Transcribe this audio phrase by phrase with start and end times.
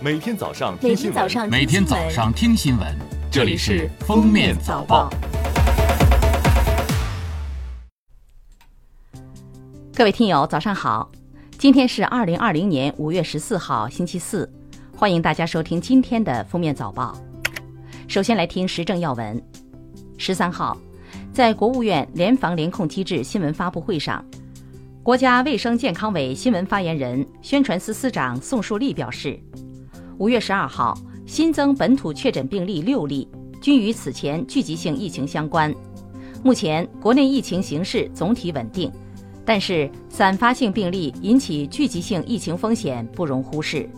[0.00, 2.86] 每天早上听新闻，天早上每天早上听新闻，
[3.32, 5.10] 这里是《封面早报》。
[9.92, 11.10] 各位听友，早上好！
[11.58, 14.48] 今天是二零二零年五月十四号，星期四，
[14.96, 17.12] 欢迎大家收听今天的《封面早报》。
[18.06, 19.42] 首先来听时政要闻。
[20.16, 20.78] 十三号，
[21.32, 24.24] 在国务院联防联控机制新闻发布会上，
[25.02, 29.36] 国家卫生健康委新闻发言人、宣传司司长宋树立表示，
[30.18, 33.28] 五月十二号新增本土确诊病例六例，
[33.60, 35.72] 均与此前聚集性疫情相关。
[36.42, 38.90] 目前国内疫情形势总体稳定，
[39.44, 43.88] 但是散发性病例引起聚集性疫情风险不容忽视。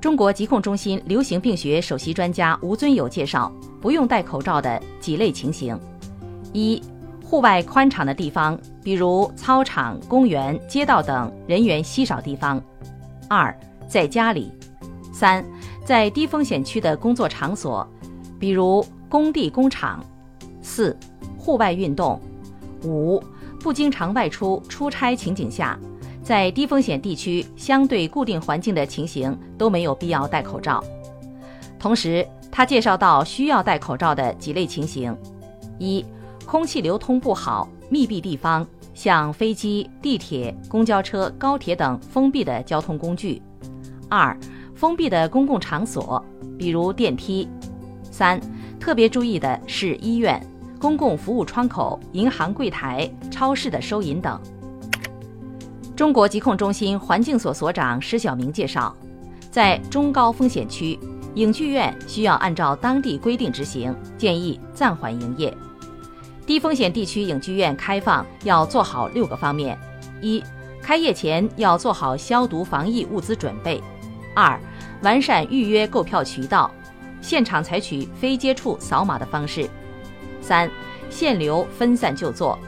[0.00, 5.78] 中国疾控中心流行病学首席专家吴尊友介绍，不用戴口罩的几类情形：
[6.52, 6.82] 一、
[7.24, 12.60] 户外宽敞的地方，比如操场、公园、街道等人员稀少地方；
[13.28, 13.56] 二、
[13.88, 14.52] 在家里；
[15.16, 15.42] 三、
[15.82, 17.88] 在低风险区的工作场所，
[18.38, 19.98] 比如工地、工厂；
[20.60, 20.94] 四、
[21.38, 22.20] 户外运动；
[22.84, 23.18] 五、
[23.58, 25.78] 不经常外出出差情景下。
[26.22, 30.84] 在低风险地区，相对固定环境的情形都没有必要戴口罩。
[31.78, 35.16] 同时，他介绍到需要戴口罩的几类情形：
[35.78, 36.04] 一、
[36.44, 43.40] 空气流通不好、密闭地方，像飞机、地铁、公交车、高铁等封闭的交通工具；
[44.10, 44.36] 二、
[44.76, 46.22] 封闭的公共场所，
[46.58, 47.48] 比如电梯；
[48.10, 48.38] 三、
[48.78, 50.40] 特别注意的是医院、
[50.78, 54.38] 公共服务窗口、银行柜台、超市的收银等。
[55.96, 58.94] 中国疾控中心环境所所长施晓明介绍，
[59.50, 60.98] 在中高风险区，
[61.36, 65.56] 影剧院需要按照当地规定执行，建议暂缓营业。
[66.44, 69.76] 低风险地区影剧院开放要做好六个方面：
[70.20, 70.44] 一、
[70.82, 73.80] 开业前要做好消毒防疫物资准备；
[74.36, 74.60] 二、
[75.00, 76.70] 完善预约购票渠道，
[77.22, 79.66] 现场采取非接触扫码的方式；
[80.42, 80.70] 三、
[81.08, 82.58] 限流分散就座。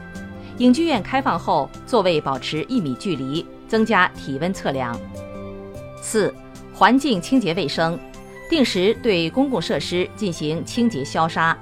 [0.57, 4.99] 影剧院开放后，座位保持一米距离，增加体温测量。
[6.01, 6.33] 四、
[6.73, 7.97] 环境清洁卫生，
[8.49, 11.55] 定时对公共设施进行清洁消杀。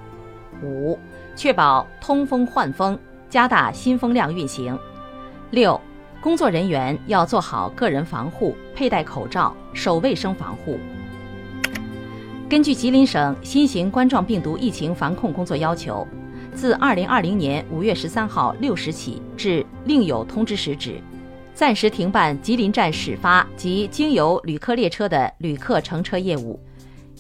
[0.64, 0.98] 五、
[1.36, 2.98] 确保通风换风，
[3.30, 4.80] 加大新风量运行。
[5.52, 5.80] 六、
[6.22, 10.80] 工作人员要做好个人防护，佩戴口罩，守卫生防护。
[12.50, 16.08] 根据吉林省新型冠状病毒疫情防控工作要求。
[16.54, 21.00] 自二零二零年五月十三号六时起至另有通知时止，
[21.54, 26.60] 暂时停办吉林站始发及经由旅客列车的旅客乘车业务。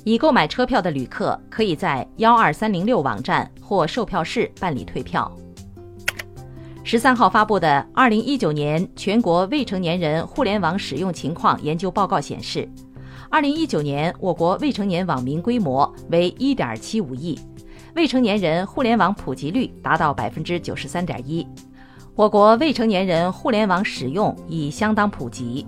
[0.03, 5.31] 已购买车票的旅客可以在幺二三零六网站或售票室办理退票。
[6.89, 12.65] 十三号发布的二零一九年全国未成年人互联网使用情况研究报告显示，
[13.29, 17.37] 二零一九年我国未成年网民规模为一点七五亿。
[17.93, 21.45] 未成年人互联网普及率达到百分之九十三点一，
[22.15, 25.67] 我国未成年人互联网使用已相当普及。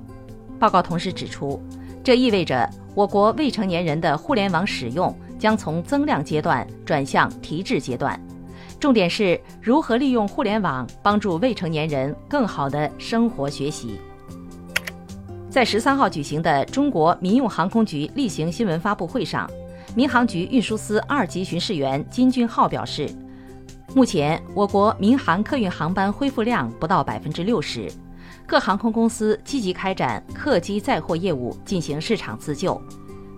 [0.58, 1.62] 报告同时指出，
[2.02, 8.18] 这意味着我国未成年人的互联网使用将从增量阶段转向提质阶段，
[8.80, 14.00] 重点是如何利用互联网帮助未成年人更好的生活学习。
[15.50, 19.50] 在十三号举行的中国民用航空局例行新闻发布会上。
[19.96, 23.10] 民航局运输司二级巡视员金俊浩表示，
[23.96, 27.92] 目前我国民航客运航班恢复量不到百分之六十，
[28.46, 32.80] 各航空公司积极开展客机载货业务，进行市场自救。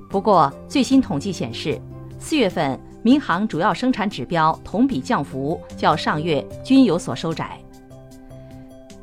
[0.09, 1.81] 不过，最新统计显示，
[2.19, 7.59] 四月份民航主要生产指标同比降幅较上月均有所收窄。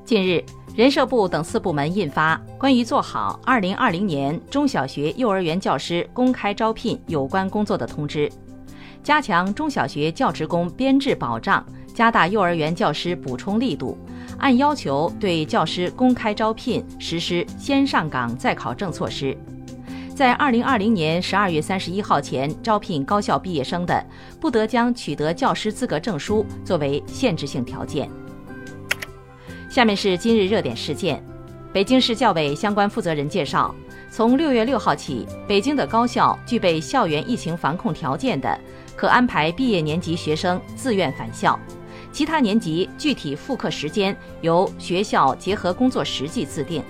[0.04, 0.44] 近日。
[0.76, 8.30] 人社部等四部门印发关于做好二零二零年中小学、幼儿园教师公开招聘有关工作的通知，
[9.02, 13.98] 加强中小学教职工编制保障，加大幼儿园教师补充力度，
[14.38, 19.36] 按要求对教师公开招聘实施先上岗再考证措施。
[20.18, 24.04] 在二零二零年十二月三十一号前招聘高校毕业生的，
[24.40, 28.10] 不得将取得教师资格证书作为限制性条件。
[29.70, 31.24] 下面是今日热点事件。
[31.72, 33.72] 北京市教委相关负责人介绍，
[34.10, 38.58] 从六月六号起，北京的高校具备校园疫情防控条件的，
[38.96, 41.56] 可安排毕业年级学生自愿返校；
[42.10, 46.82] 其他年级具体复课时间由学校结合工作实际自定。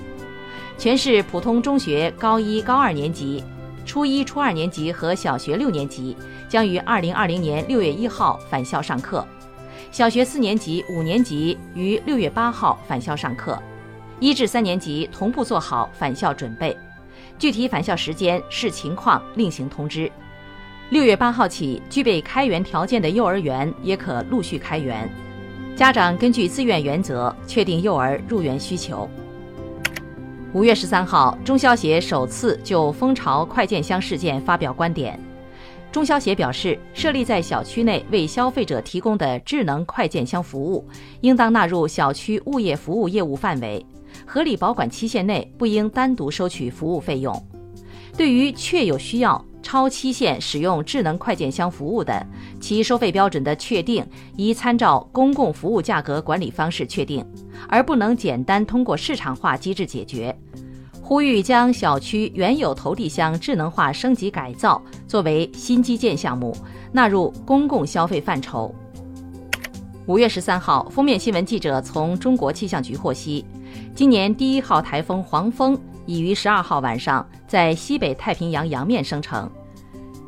[0.78, 3.42] 全市普通中学高一、高二年级、
[3.84, 6.16] 初一、初二年级和小学六年级
[6.48, 9.26] 将于二零二零年六月一号返校上课。
[9.90, 13.60] 小学四年级、五年级于六月八号返校上课，
[14.20, 16.76] 一至三年级同步做好返校准备。
[17.40, 20.08] 具体返校时间视情况另行通知。
[20.90, 25.10] 六月八号起，具备开园条件的幼儿园也可陆续开园。
[25.74, 29.10] 家长根据自愿原则确定幼儿入园需求。
[30.54, 35.20] 五月十三号，中消协首次就蜂巢快件箱事件发表观点。
[35.92, 40.88] 中消协表示，设立在小区内为消费者提供的智能快件箱服务，
[41.20, 43.84] 应当纳入小区物业服务业务范围，
[44.24, 47.46] 合理保管期限内不应单独收取服务费用。
[48.16, 49.44] 对于确有需要。
[49.68, 52.26] 超期限使用智能快件箱服务的，
[52.58, 54.02] 其收费标准的确定
[54.34, 57.22] 宜参照公共服务价格管理方式确定，
[57.68, 60.34] 而不能简单通过市场化机制解决。
[61.02, 66.56] 呼吁将小区原有投递箱智能化升级改造作为新基建项目，
[66.90, 68.74] 纳入公共消费范畴。
[70.06, 73.44] 五月十三号，封面新闻记者从中国气象局获悉，
[73.94, 75.78] 今年第一号台风黄蜂。
[76.06, 79.46] 已于十二号晚上在西北太平洋洋面生成。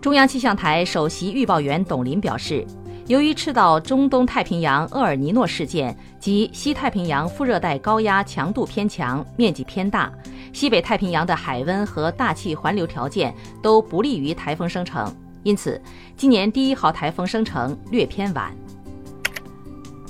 [0.00, 2.66] 中央气象台首席预报员董林表示，
[3.06, 10.10] 由于赤道中东太平洋厄尔尼诺事件及西太平洋副热带高压强度偏强、面积偏大，
[10.54, 15.78] 西北太平洋的海温和大气环流条件都不利于台风生成，因此
[16.16, 18.56] 今年第一号台风生成略偏晚。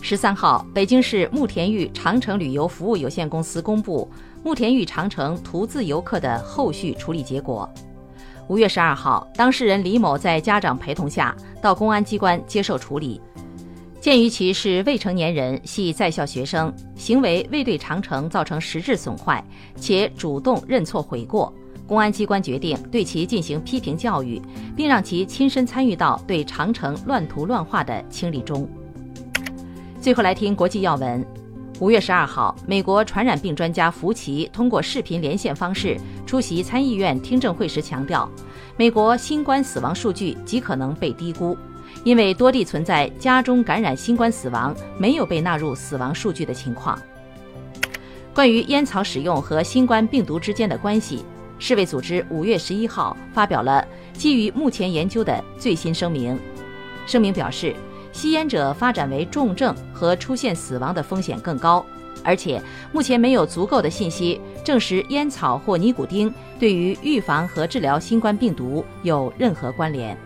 [0.00, 4.08] 十三号，北京市慕田峪长城旅游服务有限公司公布。
[4.42, 7.68] 慕田峪长城途自游客的后续处理结果。
[8.50, 11.32] 五月十二号，当事人李某在家长陪同下
[11.62, 13.20] 到公安机关接受处理。
[14.00, 19.40] 鉴于其是未成年人，系在校学生，行为未对长城造成实质损坏，
[19.76, 21.54] 且主动认错悔过，
[21.86, 24.42] 公安机关决定对其进行批评教育，
[24.76, 28.68] 并让其亲身参与到对长城乱涂乱画的清理中。
[30.00, 31.24] 最后来听国际要闻。
[31.80, 38.30] 五月十二号，美国传染病专家福奇通过视频连线方式出席参议院听证会时强调，
[38.76, 41.56] 美国新冠死亡数据极可能被低估，
[42.04, 47.00] 因为多地存在家中感染新冠死亡没有被纳入死亡数据的情况。
[48.34, 51.24] 关于烟草使用和新冠病毒之间的关系，
[51.58, 53.82] 世卫组织五月十一号发表了
[54.12, 56.38] 基于目前研究的最新声明。
[57.06, 57.74] 声明表示。
[58.12, 61.84] 吸烟者发展为重症和出现死亡的风险更高，
[62.24, 62.62] 而且
[62.92, 70.16] 目前没有足够的信息证实烟草或尼古丁对于预防和治疗新冠病毒有任何关联。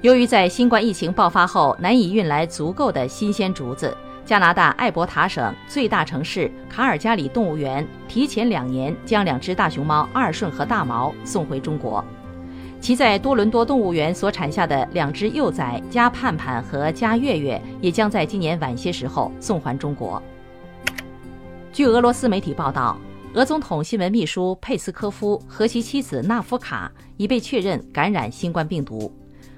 [0.00, 12.04] 由于在新冠疫情爆发后难以运来足够的新鲜竹子，加拿大艾伯塔省最大城市卡尔加里动物园提前两年将两只大熊猫二顺和大毛送回中国。
[12.80, 20.22] 其在多伦多动物园所产下的两只幼崽加盼盼和加月月，也将在今年晚些时候送还中国。
[21.72, 22.96] 据俄罗斯媒体报道，
[23.34, 29.12] 俄总统新闻秘书佩斯科夫和其妻子纳夫卡已被确认感染新冠病毒，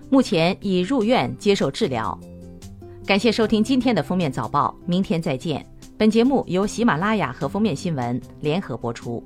[0.08, 2.19] 目前已入院接受治疗。
[3.06, 5.64] 感谢收听今天的封面早报，明天再见。
[5.96, 9.22] 本节目由喜马拉雅和封面新闻联合播出。